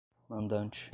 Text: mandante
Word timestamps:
mandante 0.29 0.89